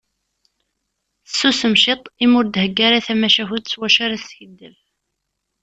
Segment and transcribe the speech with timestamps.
[1.25, 4.75] Tessusem ciṭ imi ur d-thegga ara tamacahut s wacu ara teskiddeb.